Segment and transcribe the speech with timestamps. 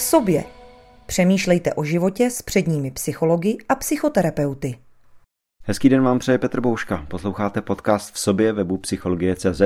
[0.00, 0.44] v sobě.
[1.06, 4.78] Přemýšlejte o životě s předními psychologi a psychoterapeuty.
[5.62, 7.04] Hezký den vám přeje Petr Bouška.
[7.08, 9.60] Posloucháte podcast v sobě webu Psychologie.cz.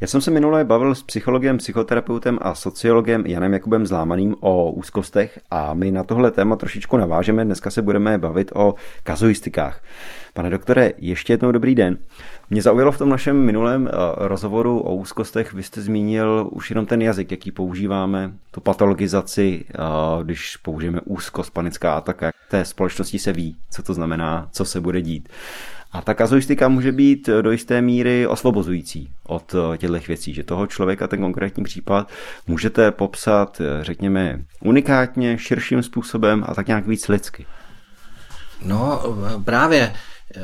[0.00, 5.40] Já jsem se minule bavil s psychologem, psychoterapeutem a sociologem Janem Jakubem Zlámaným o úzkostech
[5.50, 7.44] a my na tohle téma trošičku navážeme.
[7.44, 9.82] Dneska se budeme bavit o kazuistikách.
[10.34, 11.98] Pane doktore, ještě jednou dobrý den.
[12.50, 16.86] Mě zaujalo v tom našem minulém eh, rozhovoru o úzkostech, vy jste zmínil už jenom
[16.86, 19.74] ten jazyk, jaký používáme, tu patologizaci, eh,
[20.22, 22.30] když použijeme úzkost, panická ataka.
[22.50, 25.28] Té společnosti se ví, co to znamená, co se bude dít.
[25.92, 30.66] A ta kazuistika může být do jisté míry osvobozující od eh, těchto věcí, že toho
[30.66, 32.10] člověka, ten konkrétní případ,
[32.46, 37.46] můžete popsat, řekněme, unikátně, širším způsobem a tak nějak víc lidsky.
[38.62, 39.02] No
[39.44, 39.92] právě,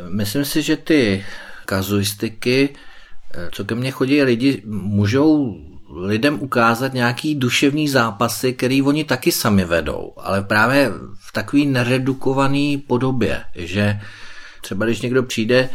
[0.08, 1.24] myslím si, že ty
[1.66, 2.68] kazuistiky,
[3.34, 5.58] eh, co ke mně chodí lidi, můžou
[5.94, 12.78] lidem ukázat nějaký duševní zápasy, který oni taky sami vedou, ale právě v takový neredukovaný
[12.78, 14.00] podobě, že
[14.60, 15.68] třeba když někdo přijde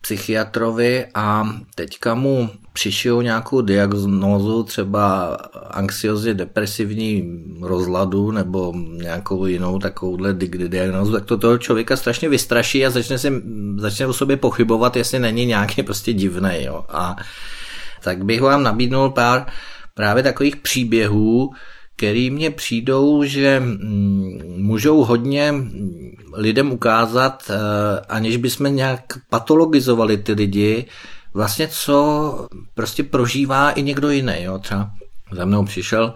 [0.00, 5.36] psychiatrovi a teďka mu přišel nějakou diagnózu, třeba
[5.70, 12.90] anxiozně depresivní rozladu nebo nějakou jinou takovouhle diagnózu, tak to toho člověka strašně vystraší a
[12.90, 13.42] začne, si,
[13.76, 16.64] začne o sobě pochybovat, jestli není nějaký prostě divný.
[16.64, 16.84] Jo.
[16.88, 17.16] A
[18.02, 19.46] tak bych vám nabídnul pár
[19.94, 21.50] právě takových příběhů,
[21.96, 25.54] který mně přijdou, že mm, můžou hodně
[26.34, 29.00] lidem ukázat, eh, aniž bychom nějak
[29.30, 30.86] patologizovali ty lidi,
[31.34, 34.34] vlastně co prostě prožívá i někdo jiný.
[34.38, 34.58] Jo.
[34.58, 34.90] Třeba
[35.32, 36.14] za mnou přišel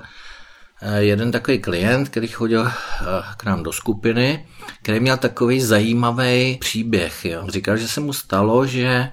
[0.83, 2.73] eh, jeden takový klient, který chodil eh,
[3.37, 4.47] k nám do skupiny,
[4.83, 7.25] který měl takový zajímavý příběh.
[7.25, 7.47] Jo.
[7.49, 9.09] Říkal, že se mu stalo, že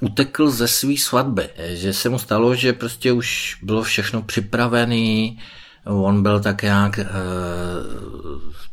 [0.00, 5.30] utekl ze své svatby, že se mu stalo, že prostě už bylo všechno připravené,
[5.84, 7.06] On byl tak nějak e,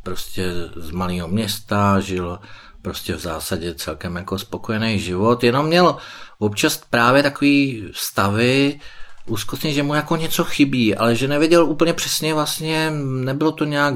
[0.04, 2.40] prostě z malého města, žil
[2.82, 5.96] prostě v zásadě celkem jako spokojený život, jenom měl
[6.40, 8.80] občas právě takový stavy,
[9.26, 13.94] úzkostně, že mu jako něco chybí, ale že nevěděl úplně přesně vlastně, nebylo to nějak,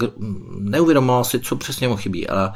[0.59, 2.29] neuvědomoval si, co přesně mu chybí.
[2.29, 2.53] A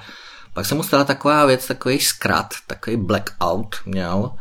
[0.53, 4.31] pak se mu stala taková věc, takový zkrat, takový blackout měl,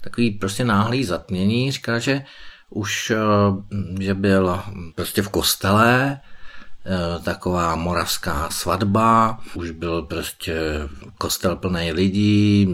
[0.00, 2.24] takový prostě náhlý zatmění, říká, že
[2.70, 4.60] už, eh, že byl
[4.94, 6.20] prostě v kostele,
[6.86, 10.54] eh, taková moravská svatba, už byl prostě
[11.18, 12.66] kostel plný lidí,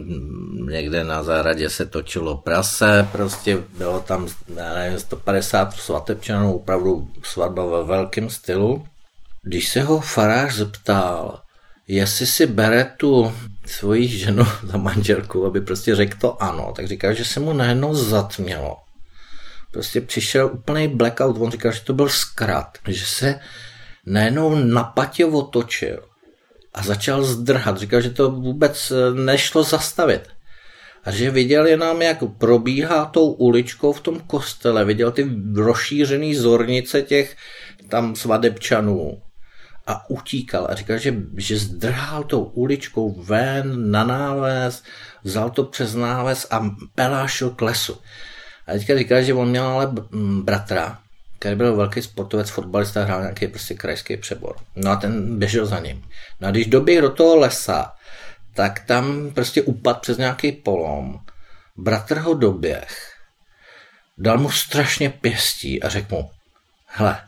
[0.70, 7.84] někde na zahradě se točilo prase, prostě bylo tam nevím, 150 svatebčanů, opravdu svatba ve
[7.84, 8.86] velkém stylu.
[9.42, 11.40] Když se ho farář zeptal,
[11.88, 13.32] jestli si bere tu
[13.66, 17.94] svoji ženu za manželku, aby prostě řekl to ano, tak říkal, že se mu najednou
[17.94, 18.76] zatmělo
[19.72, 21.36] prostě přišel úplný blackout.
[21.38, 23.40] On říkal, že to byl zkrat, že se
[24.06, 26.02] najednou napatě otočil
[26.74, 27.78] a začal zdrhat.
[27.78, 30.20] Říkal, že to vůbec eh, nešlo zastavit.
[31.04, 37.02] A že viděl jenom, jak probíhá tou uličkou v tom kostele, viděl ty rozšířený zornice
[37.02, 37.36] těch
[37.88, 39.22] tam svadebčanů
[39.88, 44.82] a utíkal a říkal, že, že zdrhal tou uličkou ven na náves,
[45.24, 48.00] vzal to přes náves a pelášil k lesu.
[48.66, 49.92] A teďka říká, že on měl ale
[50.42, 50.98] bratra,
[51.38, 54.56] který byl velký sportovec, fotbalista, hrál nějaký prostě krajský přebor.
[54.76, 56.04] No a ten běžel za ním.
[56.40, 57.92] No a když doběh do toho lesa,
[58.54, 61.18] tak tam prostě upad přes nějaký polom.
[61.76, 63.12] Bratr ho doběh,
[64.18, 66.30] dal mu strašně pěstí a řekl mu,
[66.86, 67.27] hele,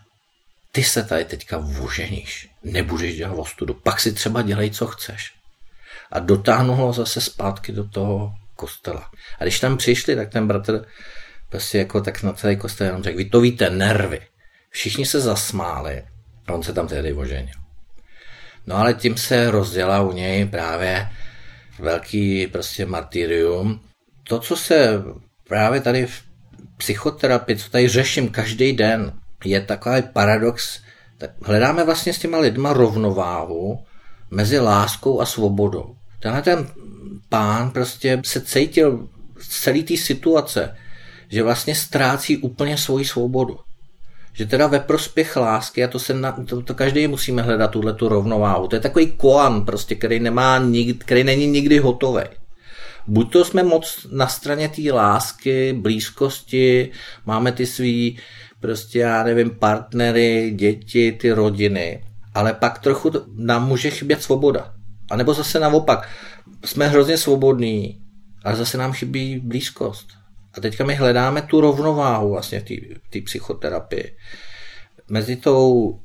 [0.72, 5.32] ty se tady teďka vůženíš, nebudeš dělat ostudu, pak si třeba dělej, co chceš.
[6.12, 9.10] A dotáhnul ho zase zpátky do toho kostela.
[9.38, 10.84] A když tam přišli, tak ten bratr
[11.48, 14.20] prostě jako tak na celý kostel jenom řekl, vy to víte, nervy.
[14.70, 16.04] Všichni se zasmáli
[16.46, 17.54] a on se tam tehdy oženil.
[18.66, 21.08] No ale tím se rozdělá u něj právě
[21.78, 23.80] velký prostě martyrium.
[24.24, 25.02] To, co se
[25.48, 26.22] právě tady v
[26.76, 30.80] psychoterapii, co tady řeším každý den, je takový paradox,
[31.18, 33.78] tak hledáme vlastně s těma lidma rovnováhu
[34.30, 35.94] mezi láskou a svobodou.
[36.20, 36.66] Tenhle ten
[37.28, 39.08] pán prostě se cítil
[39.40, 40.76] z celé té situace,
[41.28, 43.58] že vlastně ztrácí úplně svoji svobodu.
[44.32, 47.94] Že teda ve prospěch lásky, a to, se na, to, to každý musíme hledat tuhle
[47.94, 48.68] tu rovnováhu.
[48.68, 52.22] To je takový koan, prostě, který, nemá nikdy, který není nikdy hotový.
[53.06, 56.90] Buď to jsme moc na straně té lásky, blízkosti,
[57.26, 58.18] máme ty svý,
[58.60, 62.04] prostě já nevím, partnery, děti, ty rodiny,
[62.34, 64.74] ale pak trochu nám může chybět svoboda.
[65.10, 66.08] A nebo zase naopak,
[66.64, 68.02] jsme hrozně svobodní,
[68.44, 70.08] ale zase nám chybí blízkost.
[70.54, 74.16] A teďka my hledáme tu rovnováhu vlastně v té psychoterapii
[75.08, 75.98] mezi tou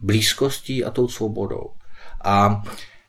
[0.00, 1.70] blízkostí a tou svobodou.
[2.24, 2.62] A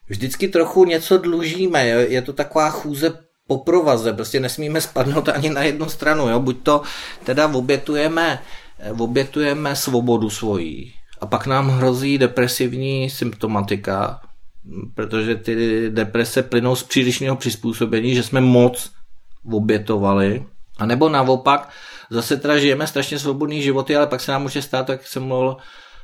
[0.08, 3.14] vždycky trochu něco dlužíme, je to taková chůze
[3.48, 6.40] po provaze, prostě nesmíme spadnout ani na jednu stranu, jo?
[6.40, 6.82] buď to
[7.24, 8.40] teda obětujeme,
[9.00, 10.94] obětujeme svobodu svojí.
[11.22, 14.22] A pak nám hrozí depresivní symptomatika,
[14.94, 18.92] protože ty deprese plynou z přílišného přizpůsobení, že jsme moc
[19.52, 20.46] obětovali,
[20.78, 21.70] a nebo naopak,
[22.10, 25.58] zase teda žijeme strašně svobodný životy, ale pak se nám může stát, jak jsem mluvil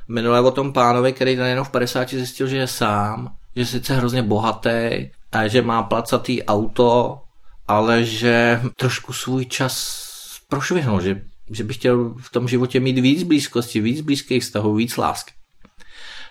[0.08, 3.96] minule o tom pánovi, který najednou v 50 zjistil, že je sám, že je sice
[3.96, 7.20] hrozně bohatý a že má placatý auto,
[7.68, 10.04] ale že trošku svůj čas
[10.48, 14.96] prošvihnul, že, že by chtěl v tom životě mít víc blízkosti, víc blízkých vztahů, víc
[14.96, 15.32] lásky.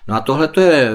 [0.08, 0.90] No a tohle to je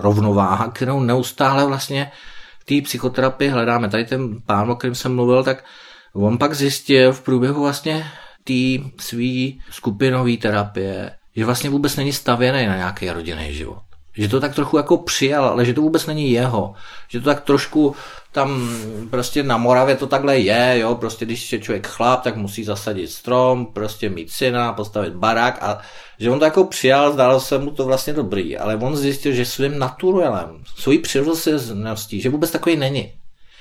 [0.00, 2.12] rovnováha, kterou neustále vlastně
[2.60, 3.88] v té psychoterapii hledáme.
[3.88, 5.64] Tady ten pán, o kterém jsem mluvil, tak
[6.12, 8.06] on pak zjistil v průběhu vlastně
[8.44, 13.85] té svý skupinové terapie, že vlastně vůbec není stavěný na nějaký rodinný život.
[14.18, 16.74] Že to tak trochu jako přijal, ale že to vůbec není jeho.
[17.08, 17.94] Že to tak trošku
[18.32, 18.78] tam
[19.10, 23.10] prostě na Moravě to takhle je, jo, prostě když je člověk chlap, tak musí zasadit
[23.10, 25.78] strom, prostě mít syna, postavit barák a
[26.20, 29.44] že on to jako přijal, zdálo se mu to vlastně dobrý, ale on zjistil, že
[29.44, 33.12] svým naturelem, svojí přirozeností, že vůbec takový není.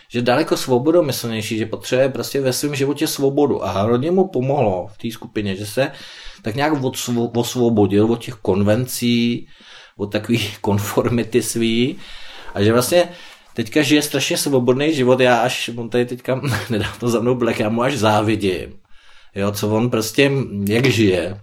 [0.09, 4.97] Že daleko svobodomyslnější, že potřebuje prostě ve svém životě svobodu a hodně mu pomohlo v
[4.97, 5.91] té skupině, že se
[6.41, 6.73] tak nějak
[7.35, 9.47] osvobodil od těch konvencí,
[9.97, 11.97] od takových konformity svý.
[12.53, 13.09] A že vlastně
[13.53, 17.69] teďka žije strašně svobodný život, já až, on tady teďka nedávno za mnou Black, já
[17.69, 18.79] mu až závidím,
[19.35, 20.31] jo, co on prostě,
[20.67, 21.39] jak žije,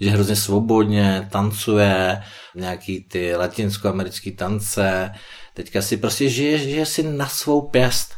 [0.00, 2.22] že hrozně svobodně tancuje,
[2.54, 5.10] nějaký ty latinskoamerický tance,
[5.54, 8.14] teďka si prostě žije, žije si na svou pěst.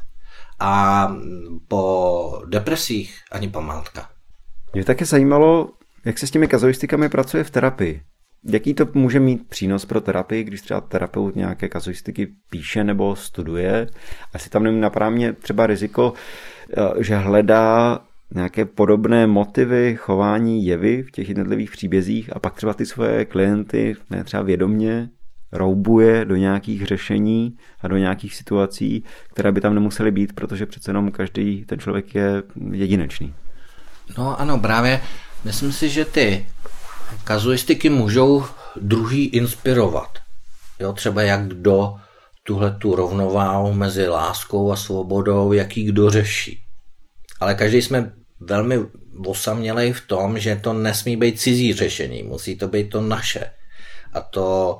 [0.60, 1.12] A
[1.68, 4.08] po depresích ani památka.
[4.74, 5.68] Mě taky zajímalo,
[6.04, 8.02] jak se s těmi kazuistikami pracuje v terapii.
[8.48, 13.86] Jaký to může mít přínos pro terapii, když třeba terapeut nějaké kazuistiky píše nebo studuje?
[14.34, 16.12] Asi tam nemůže napadá třeba riziko,
[16.76, 17.98] eh, že hledá
[18.34, 23.96] nějaké podobné motivy, chování, jevy v těch jednotlivých příbězích a pak třeba ty svoje klienty,
[24.10, 25.08] ne třeba vědomně,
[25.52, 30.90] roubuje do nějakých řešení a do nějakých situací, které by tam nemusely být, protože přece
[30.90, 33.34] jenom každý ten člověk je jedinečný.
[34.18, 35.00] No ano, právě
[35.44, 36.46] myslím si, že ty
[37.24, 38.44] kazuistiky můžou
[38.76, 40.18] druhý inspirovat.
[40.80, 41.94] Jo, třeba jak kdo
[42.42, 46.60] tuhle tu rovnováhu mezi láskou a svobodou, jaký kdo řeší.
[47.40, 48.78] Ale každý jsme velmi
[49.26, 53.50] osamělej v tom, že to nesmí být cizí řešení, musí to být to naše.
[54.12, 54.78] A to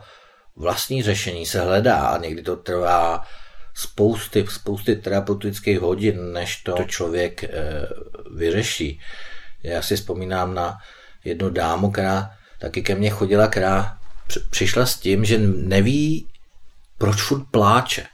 [0.57, 3.25] vlastní řešení se hledá a někdy to trvá
[3.75, 7.51] spousty, spousty terapeutických hodin, než to člověk e,
[8.37, 9.01] vyřeší.
[9.63, 10.79] Já si vzpomínám na
[11.27, 12.31] jednu dámu, která
[12.61, 13.97] taky ke mně chodila, která
[14.51, 16.29] přišla s tím, že neví,
[16.99, 18.07] proč furt pláče.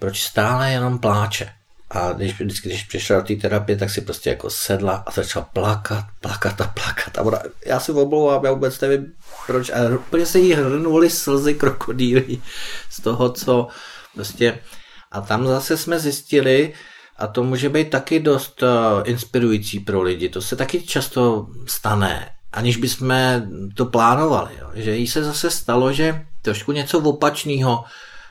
[0.00, 1.48] Proč stále jenom pláče.
[1.90, 6.04] A když, když přišla do té terapie, tak si prostě jako sedla a začala plakat,
[6.20, 7.18] plakat a plakat.
[7.18, 9.12] A ona, já si omlouvám, já vůbec nevím
[9.46, 9.70] proč.
[9.70, 12.38] A úplně se jí hrnuly slzy krokodýly
[12.90, 13.68] z toho, co
[14.14, 14.58] prostě...
[15.10, 16.72] A tam zase jsme zjistili,
[17.16, 18.68] a to může být taky dost uh,
[19.04, 20.28] inspirující pro lidi.
[20.28, 23.14] To se taky často stane, aniž bychom
[23.74, 24.50] to plánovali.
[24.60, 24.70] Jo.
[24.74, 27.84] Že jí se zase stalo, že trošku něco opačného,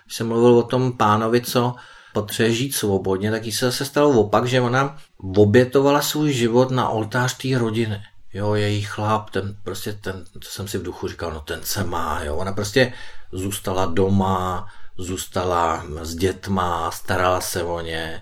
[0.06, 1.76] když jsem mluvil o tom pánovi, co
[2.14, 4.98] potřebuje žít svobodně, tak jí se zase stalo opak, že ona
[5.36, 8.04] obětovala svůj život na oltář té rodiny.
[8.34, 11.84] Jo, její chlap, ten prostě ten, co jsem si v duchu říkal, no ten se
[11.84, 12.36] má, jo.
[12.36, 12.94] Ona prostě
[13.32, 18.22] zůstala doma, zůstala s dětma, starala se o ně.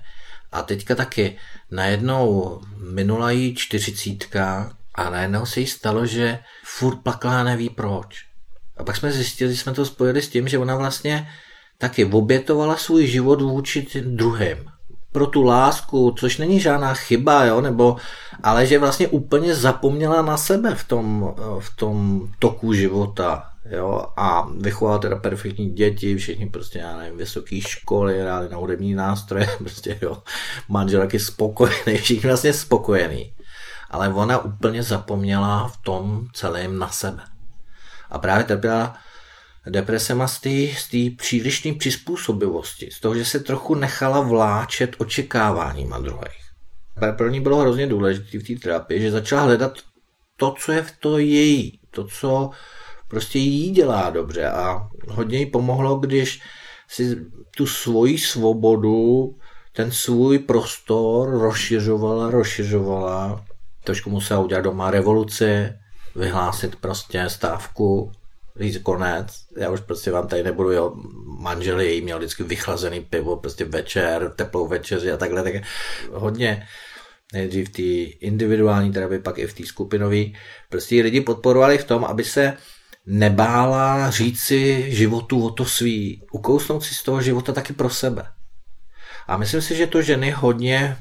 [0.52, 1.38] A teďka taky
[1.72, 8.30] najednou minula jí čtyřicítka a najednou se jí stalo, že furt plakala neví proč.
[8.78, 11.28] A pak jsme zjistili, že jsme to spojili s tím, že ona vlastně
[11.78, 14.58] taky obětovala svůj život vůči druhým.
[15.12, 17.96] Pro tu lásku, což není žádná chyba, jo, nebo,
[18.44, 23.44] ale že vlastně úplně zapomněla na sebe v tom, v tom toku života.
[23.72, 28.94] Jo, a vychovala teda perfektní děti, všichni prostě, já nevím, vysoké školy, hráli na hudební
[28.94, 30.18] nástroje, prostě jo,
[30.70, 33.34] manžel taky spokojený, všichni vlastně spokojený.
[33.90, 37.24] Ale ona úplně zapomněla v tom celém na sebe.
[38.10, 38.98] A právě trpěla
[39.70, 46.50] depresema z té přílišné přizpůsobivosti, z toho, že se trochu nechala vláčet očekáváníma druhých.
[47.18, 49.74] Pro ní bylo hrozně důležité v té terapii, že začala hledat
[50.36, 52.50] to, co je v to její, to, co
[53.08, 56.42] prostě jí dělá dobře a hodně jí pomohlo, když
[56.88, 57.26] si
[57.58, 59.36] tu svoji svobodu,
[59.74, 63.46] ten svůj prostor rozšiřovala, rozšiřovala.
[63.90, 65.74] Trošku musela udělat doma revoluci,
[66.16, 68.12] vyhlásit prostě stávku
[68.60, 69.28] říct konec,
[69.58, 70.94] já už prostě vám tady nebudu, jo,
[71.40, 75.54] manžel její měl vždycky vychlazený pivo, prostě večer, teplou večeři a takhle, tak
[76.12, 76.68] hodně
[77.34, 77.82] nejdřív té
[78.26, 80.24] individuální terapii, pak i v té skupinové.
[80.70, 82.54] Prostě lidi podporovali v tom, aby se
[83.06, 88.24] nebála říct si životu o to svý, ukousnout si z toho života taky pro sebe.
[89.30, 90.98] A myslím si, že to ženy hodně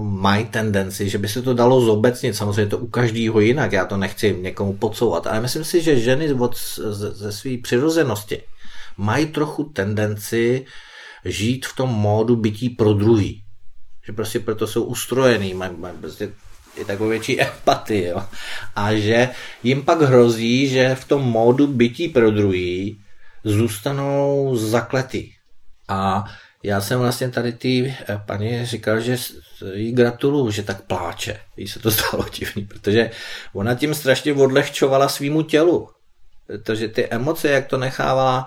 [0.00, 3.96] mají tendenci, že by se to dalo zobecnit, samozřejmě to u každého jinak, já to
[3.96, 8.42] nechci někomu podsouvat, ale myslím si, že ženy od, ze, ze své přirozenosti
[8.96, 10.66] mají trochu tendenci
[11.24, 13.42] žít v tom módu bytí pro druhý.
[14.06, 16.32] Že prostě proto jsou ustrojený, mají, mají prostě
[16.76, 18.04] i takovou větší empatii.
[18.04, 18.22] Jo?
[18.76, 19.28] A že
[19.62, 23.00] jim pak hrozí, že v tom módu bytí pro druhý
[23.44, 25.32] zůstanou zakletý.
[25.88, 26.24] A
[26.62, 29.16] já jsem vlastně tady ty eh, paní říkal, že
[29.74, 31.40] jí gratuluju, že tak pláče.
[31.56, 33.10] Jí se to stalo divný, protože
[33.54, 35.88] ona tím strašně odlehčovala svýmu tělu.
[36.46, 38.46] Protože ty emoce, jak to nechává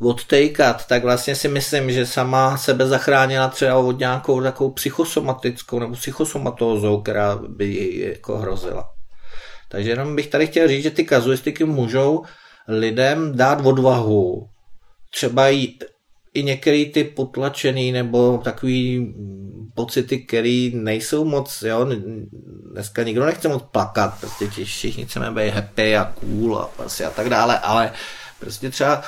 [0.00, 5.94] odtejkat, tak vlastně si myslím, že sama sebe zachránila třeba od nějakou takovou psychosomatickou nebo
[5.94, 8.90] psychosomatózou, která by jí jako hrozila.
[9.68, 12.24] Takže jenom bych tady chtěl říct, že ty kazuistiky můžou
[12.68, 14.48] lidem dát odvahu
[15.10, 15.84] třeba jít
[16.34, 19.14] i některé ty potlačený nebo takový
[19.74, 21.86] pocity, které nejsou moc, jo,
[22.72, 27.10] dneska nikdo nechce moc plakat, prostě všichni chceme být happy a cool a, prostě a
[27.10, 27.92] tak dále, ale
[28.40, 29.02] prostě třeba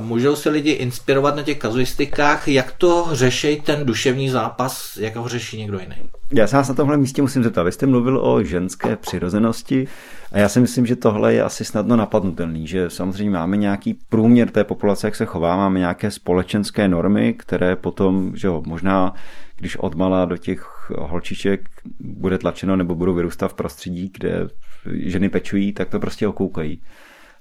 [0.00, 5.28] můžou se lidi inspirovat na těch kazuistikách, jak to řeší ten duševní zápas, jak ho
[5.28, 5.94] řeší někdo jiný.
[6.32, 7.62] Já se vás na tomhle místě musím zeptat.
[7.62, 9.88] Vy jste mluvil o ženské přirozenosti
[10.32, 14.50] a já si myslím, že tohle je asi snadno napadnutelný, že samozřejmě máme nějaký průměr
[14.50, 19.14] té populace, jak se chová, máme nějaké společenské normy, které potom, že jo, možná
[19.56, 21.60] když odmala do těch holčiček
[22.00, 24.48] bude tlačeno nebo budou vyrůstat v prostředí, kde
[24.92, 26.80] ženy pečují, tak to prostě okoukají.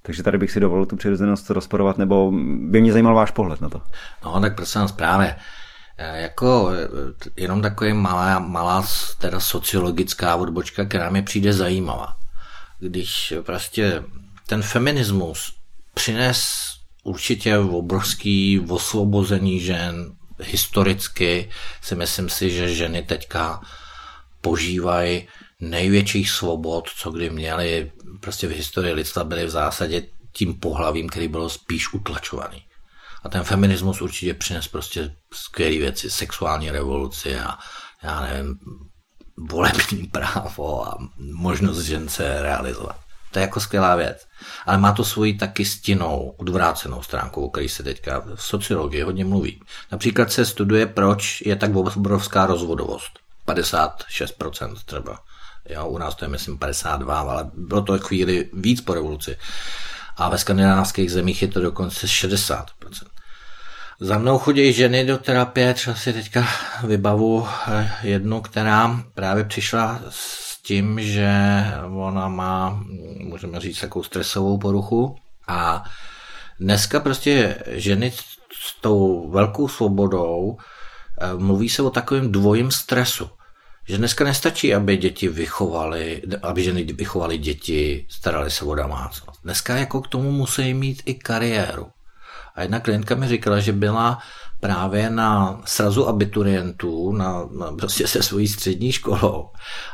[0.01, 2.31] Takže tady bych si dovolil tu přirozenost rozporovat, nebo
[2.69, 3.81] by mě zajímal váš pohled na to.
[4.25, 5.35] No, tak prosím vás, právě.
[5.97, 8.85] E, jako e, jenom takový malá, malá
[9.17, 12.15] teda sociologická odbočka, která mi přijde zajímavá.
[12.79, 14.03] Když prostě
[14.47, 15.53] ten feminismus
[15.93, 16.69] přines
[17.03, 21.49] určitě obrovský osvobození žen, historicky
[21.81, 23.61] si myslím si, že ženy teďka
[24.41, 25.27] požívají
[25.59, 31.27] největších svobod, co kdy měli prostě v historii lidstva, byly v zásadě tím pohlavím, který
[31.27, 32.63] bylo spíš utlačovaný.
[33.23, 37.57] A ten feminismus určitě přines prostě skvělé věci, sexuální revoluci a
[38.03, 38.59] já nevím,
[39.37, 42.99] volební právo a možnost žen se realizovat.
[43.31, 44.27] To je jako skvělá věc.
[44.65, 49.25] Ale má to svoji taky stinnou, odvrácenou stránku, o které se teďka v sociologii hodně
[49.25, 49.61] mluví.
[49.91, 53.19] Například se studuje, proč je tak obrovská rozvodovost.
[53.47, 55.19] 56% třeba.
[55.69, 59.37] Jo, u nás to je myslím 52, ale bylo to chvíli víc po revoluci.
[60.17, 62.65] A ve skandinávských zemích je to dokonce 60%.
[63.99, 66.47] Za mnou chodí ženy do terapie, třeba si teďka
[66.83, 71.29] vybavu eh, jednu, která právě přišla s tím, že
[71.95, 72.83] ona má,
[73.19, 75.15] můžeme říct, takovou stresovou poruchu
[75.47, 75.83] a
[76.59, 78.11] dneska prostě ženy
[78.61, 83.29] s tou velkou svobodou eh, mluví se o takovém dvojím stresu
[83.89, 89.41] že dneska nestačí, aby děti vychovali, aby ženy vychovali děti, starali se o domácnost.
[89.43, 91.87] Dneska jako k tomu musí mít i kariéru.
[92.55, 94.19] A jedna klientka mi říkala, že byla
[94.59, 99.49] právě na srazu abiturientů, na, na prostě se svojí střední školou.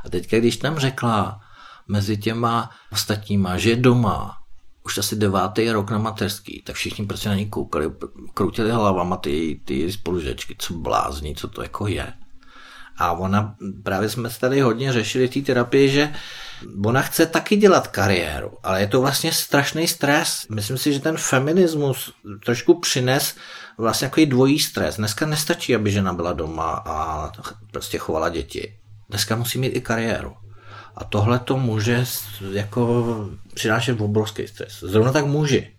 [0.05, 1.39] A teďka, když tam řekla
[1.87, 4.37] mezi těma ostatníma, že je doma,
[4.83, 7.91] už asi devátý rok na mateřský, tak všichni prostě na ní koukali,
[8.33, 12.13] kroutili hlavama ty, ty spolužečky, co blázní, co to jako je.
[12.97, 16.13] A ona, právě jsme tady hodně řešili té terapii, že
[16.85, 20.45] ona chce taky dělat kariéru, ale je to vlastně strašný stres.
[20.49, 22.13] Myslím si, že ten feminismus
[22.45, 23.35] trošku přines
[23.77, 24.97] vlastně jako dvojí stres.
[24.97, 27.31] Dneska nestačí, aby žena byla doma a
[27.71, 28.77] prostě chovala děti.
[29.09, 30.33] Dneska musí mít i kariéru.
[30.95, 32.05] A tohle to může
[32.51, 33.05] jako
[33.53, 34.79] přinášet obrovský stres.
[34.79, 35.75] Zrovna tak muži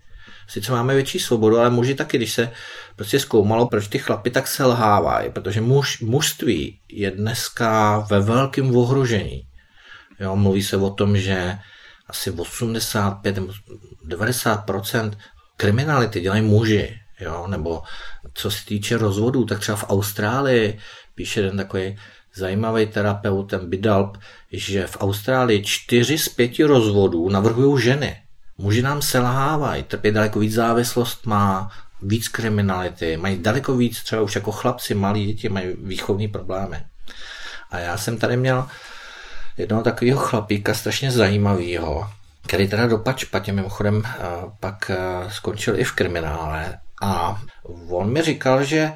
[0.49, 2.53] sice máme větší svobodu, ale muži taky, když se
[2.97, 9.47] prostě zkoumalo, proč ty chlapy tak selhávají, protože muž, mužství je dneska ve velkém ohrožení.
[10.21, 11.59] Jo, mluví se o tom, že
[12.07, 13.53] asi 85 nebo
[14.09, 15.13] 90%
[15.57, 17.01] kriminality dělají muži.
[17.21, 17.83] Jo, nebo
[18.35, 20.79] co se týče rozvodů, tak třeba v Austrálii
[21.15, 21.99] píše jeden takový
[22.35, 24.19] zajímavý terapeut, ten Bidalp,
[24.53, 28.26] že v Austrálii čtyři z pěti rozvodů navrhují ženy.
[28.59, 31.71] Muži nám selhávají, trpí daleko víc závislost, má
[32.03, 36.77] víc kriminality, mají daleko víc, třeba už jako chlapci, malí děti, mají výchovní problémy.
[37.71, 38.69] A já jsem tady měl
[39.57, 42.11] jednoho takového chlapíka, strašně zajímavého.
[42.47, 44.03] který teda dopad špatně, mimochodem
[44.61, 44.91] pak
[45.29, 46.79] skončil i v kriminále.
[47.03, 47.43] A
[47.89, 48.93] on mi říkal, že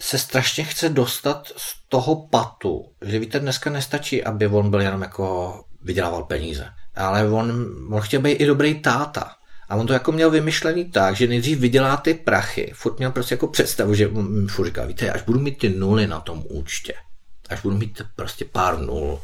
[0.00, 5.02] se strašně chce dostat z toho patu, že víte, dneska nestačí, aby on byl jenom
[5.02, 9.30] jako vydělával peníze, ale on, on chtěl být i dobrý táta.
[9.68, 13.34] A on to jako měl vymyšlený tak, že nejdřív vydělá ty prachy, furt měl prostě
[13.34, 14.10] jako představu, že
[14.48, 16.94] furt říká, víte, až budu mít ty nuly na tom účtě,
[17.48, 19.20] až budu mít prostě pár nul,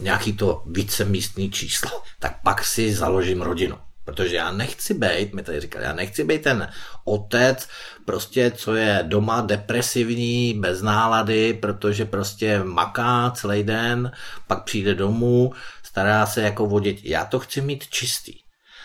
[0.00, 3.76] nějaký to vícemístný číslo, tak pak si založím rodinu.
[4.04, 6.68] Protože já nechci být, mi tady říkali, já nechci být ten
[7.04, 7.68] otec,
[8.04, 14.12] prostě co je doma depresivní, bez nálady, protože prostě maká celý den,
[14.46, 15.52] pak přijde domů,
[15.92, 17.10] stará se jako o děti.
[17.10, 18.32] Já to chci mít čistý.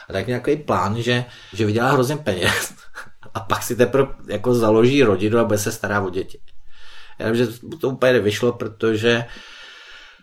[0.09, 2.73] A tak nějaký plán, že, že vydělá hrozně peněz
[3.33, 6.39] a pak si teprve jako založí rodinu a bude se stará o děti.
[7.19, 7.47] Já vím, že
[7.81, 9.25] to úplně nevyšlo, protože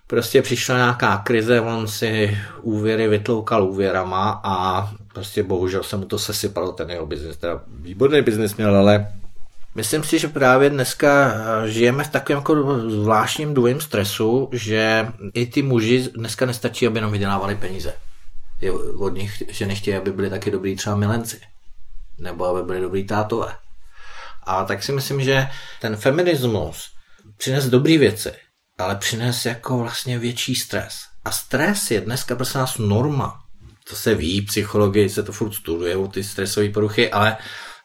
[0.07, 6.19] prostě přišla nějaká krize, on si úvěry vytloukal úvěrama a prostě bohužel se mu to
[6.19, 9.07] sesypalo, ten jeho biznis, teda výborný biznis měl, ale
[9.75, 11.35] myslím si, že právě dneska
[11.67, 17.13] žijeme v takovém jako zvláštním dvojím stresu, že i ty muži dneska nestačí, aby jenom
[17.13, 17.95] vydělávali peníze.
[18.61, 21.41] Je od nich, že nechtějí, aby byli taky dobrý třeba milenci.
[22.19, 23.57] Nebo aby byli dobrý tátové.
[24.43, 25.47] A tak si myslím, že
[25.81, 26.91] ten feminismus
[27.37, 28.33] přines dobré věci,
[28.79, 30.95] ale přines jako vlastně větší stres.
[31.25, 33.41] A stres je dneska prostě nás norma.
[33.89, 37.37] To se ví, psychologii se to furt studuje, ty stresové poruchy, ale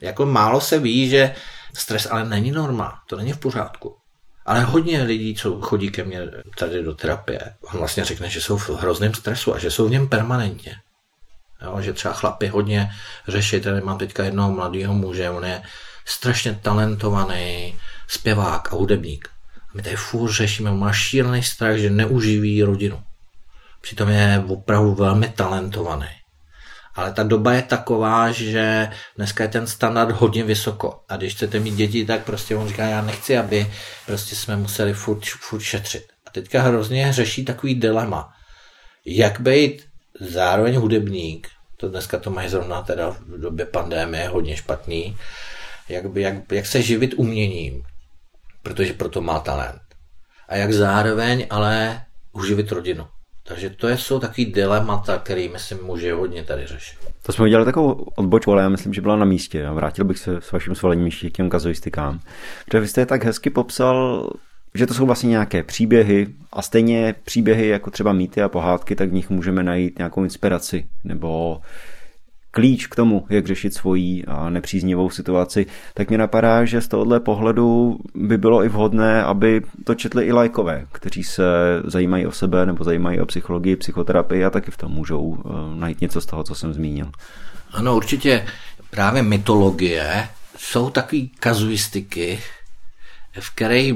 [0.01, 1.35] jako málo se ví, že
[1.73, 3.95] stres ale není norma, to není v pořádku.
[4.45, 6.21] Ale hodně lidí, co chodí ke mně
[6.57, 9.91] tady do terapie, on vlastně řekne, že jsou v hrozném stresu a že jsou v
[9.91, 10.75] něm permanentně.
[11.61, 12.91] Jo, že třeba chlapi hodně
[13.27, 15.61] řeší, tady mám teďka jednoho mladého muže, on je
[16.05, 19.29] strašně talentovaný zpěvák a hudebník.
[19.73, 23.03] My tady furt řešíme, má šílený strach, že neuživí rodinu.
[23.81, 26.18] Přitom je opravdu velmi talentovaný.
[26.99, 30.99] Ale ta doba je taková, že dneska je ten standard hodně vysoko.
[31.09, 33.71] A když chcete mít děti, tak prostě on říká, já nechci, aby
[34.05, 36.07] prostě jsme museli furt, furt šetřit.
[36.27, 38.33] A teďka hrozně řeší takový dilema.
[39.05, 39.85] Jak být
[40.19, 45.17] zároveň hudebník, to dneska to mají zrovna teda v době pandémie hodně špatný,
[45.89, 47.83] jak, by, jak, jak se živit uměním,
[48.63, 49.81] protože proto má talent.
[50.47, 53.07] A jak zároveň ale uživit rodinu.
[53.49, 56.97] Takže to jsou takový dilemata, který myslím může hodně tady řešit.
[57.21, 59.65] To jsme udělali takovou odbočku, ale já myslím, že byla na místě.
[59.65, 62.19] A vrátil bych se s vaším svolením ještě k těm kazuistikám.
[62.65, 64.29] Protože vy jste tak hezky popsal,
[64.73, 69.09] že to jsou vlastně nějaké příběhy a stejně příběhy jako třeba mýty a pohádky, tak
[69.09, 71.61] v nich můžeme najít nějakou inspiraci nebo
[72.51, 77.97] klíč k tomu, jak řešit svoji nepříznivou situaci, tak mě napadá, že z tohohle pohledu
[78.15, 81.43] by bylo i vhodné, aby to četli i lajkové, kteří se
[81.83, 86.01] zajímají o sebe nebo zajímají o psychologii, psychoterapii a taky v tom můžou eh, najít
[86.01, 87.11] něco z toho, co jsem zmínil.
[87.71, 88.45] Ano, určitě
[88.89, 92.39] právě mytologie jsou takové kazuistiky,
[93.39, 93.95] v kterých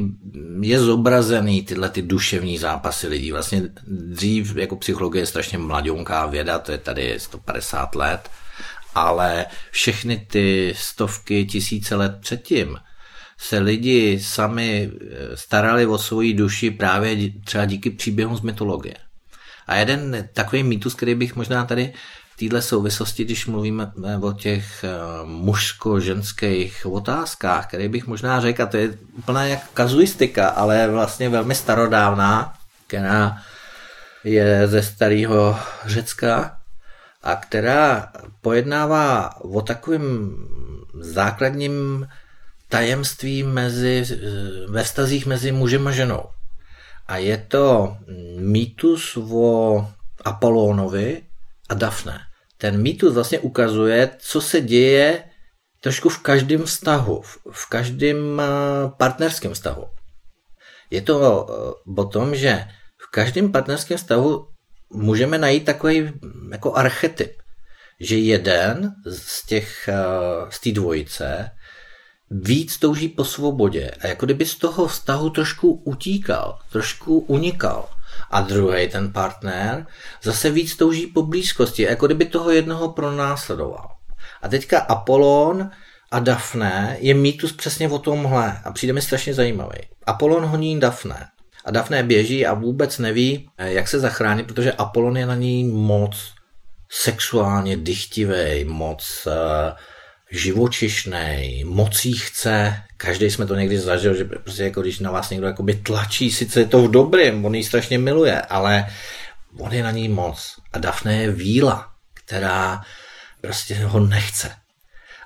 [0.62, 3.32] je zobrazený tyhle ty duševní zápasy lidí.
[3.32, 8.30] Vlastně dřív jako psychologie je strašně mladionká věda, to je tady 150 let,
[8.96, 12.78] ale všechny ty stovky, tisíce let předtím
[13.38, 18.96] se lidi sami eh, starali o svoji duši právě třeba díky příběhům z mytologie.
[19.68, 21.94] A jeden takový mýtus, který bych možná tady
[22.34, 24.90] v této souvislosti, když mluvíme o těch eh,
[25.26, 31.56] mužsko-ženských otázkách, který bych možná řekl, a to je úplná jak kazuistika, ale vlastně velmi
[31.56, 32.54] starodávná,
[32.88, 33.38] která
[34.24, 36.58] je ze starého Řecka,
[37.24, 38.12] a která
[38.44, 40.36] pojednává o takovém
[40.94, 42.08] základním
[42.70, 44.04] tajemství mezi,
[44.68, 46.24] ve stazích mezi mužem a ženou.
[47.08, 47.98] A je to
[48.38, 49.88] mýtus o
[50.26, 51.24] Apolónovi
[51.70, 52.20] a Dafne.
[52.58, 55.24] Ten mýtus vlastně ukazuje, co se děje
[55.80, 58.46] trošku v každém vztahu, v každém eh,
[58.98, 59.86] partnerském vztahu.
[60.90, 64.48] Je to eh, o tom, že v každém partnerském vztahu
[64.94, 66.12] můžeme najít takový
[66.52, 67.43] jako archetyp,
[68.00, 69.96] že jeden z těch, eh,
[70.50, 71.52] z té dvojice
[72.32, 77.90] víc touží po svobodě a jako kdyby z toho vztahu trošku utíkal, trošku unikal.
[78.32, 79.86] A druhý, ten partner,
[80.24, 83.90] zase víc touží po blízkosti, jako kdyby toho jednoho pronásledoval.
[84.42, 85.70] A teďka Apollon
[86.12, 89.78] a Dafne je mýtus přesně o tomhle a přijde mi strašně zajímavý.
[90.06, 91.28] Apollon honí Dafne
[91.66, 95.64] a Daphne běží a vůbec neví, eh, jak se zachránit, protože Apollon je na ní
[95.64, 96.34] moc
[97.02, 99.34] sexuálně dychtivý, moc uh,
[100.32, 102.84] živočišný, moc jí chce.
[102.98, 106.60] Každý jsme to někdy zažil, že prostě jako když na vás někdo jakoby tlačí, sice
[106.60, 108.86] je to v dobrém, on ji strašně miluje, ale
[109.58, 110.56] on je na ní moc.
[110.74, 111.90] A Daphne je víla.
[112.14, 112.82] která
[113.42, 114.52] prostě ho nechce.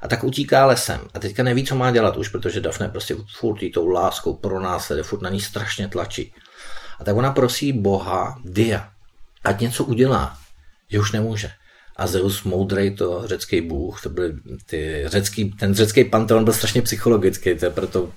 [0.02, 1.00] A tak utíká lesem.
[1.14, 4.60] A teďka neví, co má dělat už, protože Daphne prostě furt jí tou láskou pro
[4.60, 6.34] nás furt na ní strašně tlačí.
[7.00, 8.90] A tak ona prosí Boha, Dia,
[9.44, 10.38] ať něco udělá,
[10.90, 11.52] že už nemůže.
[11.96, 14.34] A Zeus moudrej, to řecký bůh, to byl
[14.66, 18.12] ty řecký, ten řecký panteon byl strašně psychologický, to je proto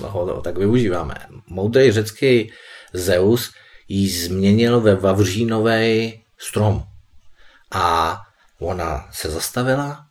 [0.00, 1.14] ho, tak využíváme.
[1.46, 2.52] Moudrej řecký
[2.92, 3.52] Zeus
[3.88, 6.82] ji změnil ve vavřínový strom.
[7.72, 8.18] A
[8.58, 10.06] ona se zastavila,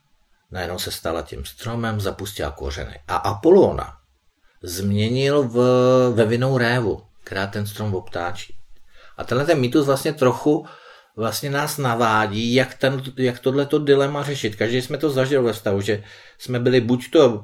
[0.52, 3.00] najednou se stala tím stromem, zapustila kořeny.
[3.08, 3.94] A Apolona
[4.64, 5.58] změnil v,
[6.14, 8.56] ve vinou révu, která ten strom obtáčí.
[9.18, 10.66] A tenhle ten mýtus vlastně trochu
[11.18, 14.56] vlastně nás navádí, jak, ten, jak tohleto dilema řešit.
[14.56, 16.04] Každý jsme to zažil ve stavu, že
[16.38, 17.44] jsme byli buď to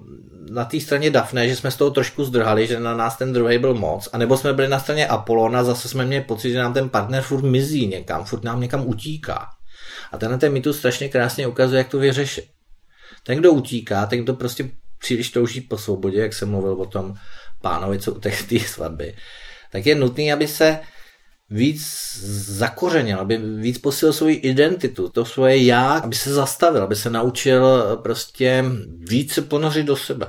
[0.52, 3.58] na té straně Dafne, že jsme z toho trošku zdrhali, že na nás ten druhý
[3.58, 6.90] byl moc, anebo jsme byli na straně Apolona, zase jsme měli pocit, že nám ten
[6.90, 9.48] partner furt mizí někam, furt nám někam utíká.
[10.12, 12.46] A tenhle ten mýtus strašně krásně ukazuje, jak to vyřešit.
[13.24, 17.14] Ten, kdo utíká, ten, kdo prostě příliš touží po svobodě, jak jsem mluvil o tom
[17.62, 19.16] pánovi, co utek té svatby,
[19.72, 20.80] tak je nutný, aby se
[21.52, 21.84] víc
[22.48, 27.84] zakořenil, aby víc posil svou identitu, to svoje já, aby se zastavil, aby se naučil
[28.04, 28.66] prostě
[28.98, 30.28] víc se ponořit do sebe.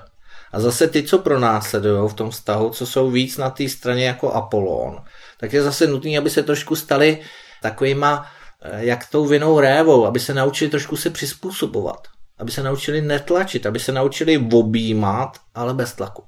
[0.53, 3.69] A zase ty, co pro nás sledují v tom vztahu, co jsou víc na té
[3.69, 4.99] straně jako Apollon,
[5.41, 7.19] tak je zase nutný, aby se trošku stali
[7.63, 8.27] takovýma,
[8.63, 12.09] eh, jak tou vinou révou, aby se naučili trošku se přizpůsobovat,
[12.39, 16.23] aby se naučili netlačit, aby se naučili objímat, ale bez tlaku.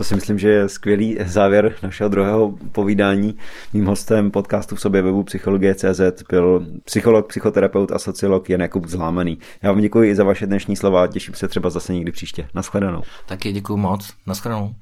[0.00, 3.36] To si myslím, že je skvělý závěr našeho druhého povídání.
[3.72, 9.38] Mým hostem podcastu v sobě webu Psychologie.cz byl psycholog, psychoterapeut a sociolog Jan Jakub Zlámaný.
[9.62, 12.48] Já vám děkuji i za vaše dnešní slova a těším se třeba zase někdy příště.
[12.54, 13.02] Naschledanou.
[13.28, 14.12] Taky děkuji moc.
[14.26, 14.74] Naschledanou.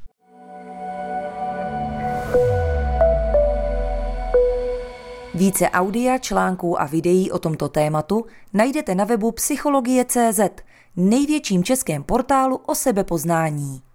[5.34, 10.40] Více audia, článků a videí o tomto tématu najdete na webu Psychologie.cz,
[10.96, 13.87] největším českém portálu o sebepoznání.